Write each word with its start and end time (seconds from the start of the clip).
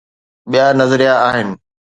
ٻيا 0.51 0.65
نظريا 0.79 1.13
آهن. 1.29 1.49